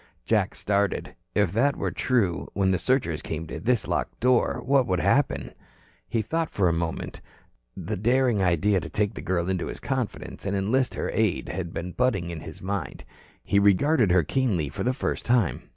[0.25, 1.13] Jack started.
[1.35, 5.51] If that were true, when the searchers came to this locked door, what would happen?
[6.09, 7.21] He thought for a moment.
[7.77, 11.71] The daring idea to take the girl into his confidence and enlist her aid had
[11.71, 13.05] been budding in his mind.
[13.43, 15.69] He regarded her keenly for the first time.